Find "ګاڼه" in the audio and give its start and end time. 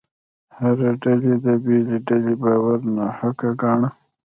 3.61-3.89